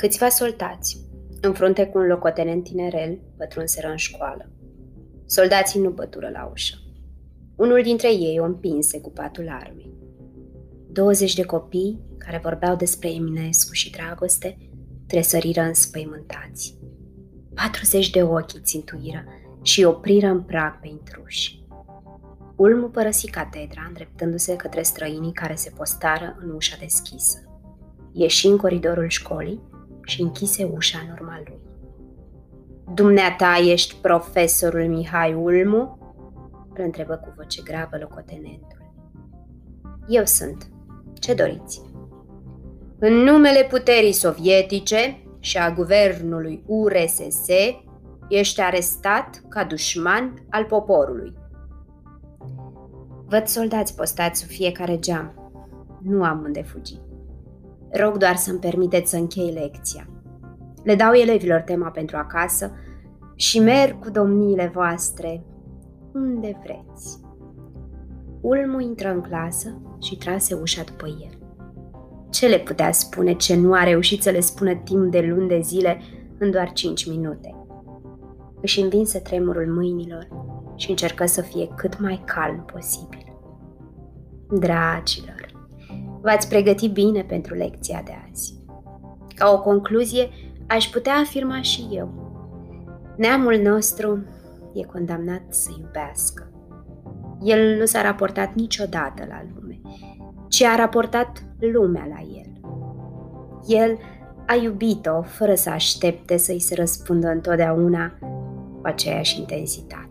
[0.00, 1.00] Câțiva soldați,
[1.40, 4.50] în frunte cu un locotenent tinerel, pătrunseră în școală.
[5.26, 6.74] Soldații nu bătură la ușă.
[7.56, 9.94] Unul dintre ei o împinse cu patul armei.
[10.90, 14.58] 20 de copii, care vorbeau despre Eminescu și dragoste,
[15.06, 16.78] tresăriră înspăimântați.
[17.54, 19.24] 40 de ochi țintuiră
[19.62, 21.62] și opriră în prag pe intruși.
[22.56, 27.38] Ulmu părăsi catedra, îndreptându-se către străinii care se postară în ușa deschisă.
[28.12, 29.76] Ieși în coridorul școlii
[30.08, 31.58] și închise ușa în urma lui.
[32.94, 35.98] Dumneata ești profesorul Mihai Ulmu?
[36.74, 38.92] Îl întrebă cu voce gravă locotenentul.
[40.06, 40.70] Eu sunt.
[41.18, 41.82] Ce doriți?
[42.98, 47.46] În numele puterii sovietice și a guvernului URSS,
[48.28, 51.34] ești arestat ca dușman al poporului.
[53.26, 55.52] Văd soldați postați sub fiecare geam.
[56.02, 57.07] Nu am unde fugi.
[57.90, 60.08] Rog doar să-mi permiteți să închei lecția.
[60.82, 62.72] Le dau elevilor tema pentru acasă
[63.34, 65.44] și merg cu domniile voastre
[66.12, 67.20] unde vreți.
[68.40, 71.38] Ulmu intră în clasă și trase ușa după el.
[72.30, 75.60] Ce le putea spune ce nu a reușit să le spună timp de luni de
[75.60, 76.00] zile
[76.38, 77.56] în doar cinci minute?
[78.60, 80.28] Își învinse tremurul mâinilor
[80.76, 83.36] și încercă să fie cât mai calm posibil.
[84.48, 85.57] Dragilor,
[86.28, 88.54] v-ați pregătit bine pentru lecția de azi.
[89.34, 90.28] Ca o concluzie,
[90.66, 92.26] aș putea afirma și eu.
[93.16, 94.24] Neamul nostru
[94.74, 96.50] e condamnat să iubească.
[97.42, 99.80] El nu s-a raportat niciodată la lume,
[100.48, 102.60] ci a raportat lumea la el.
[103.66, 103.98] El
[104.46, 110.07] a iubit-o fără să aștepte să-i se răspundă întotdeauna cu aceeași intensitate.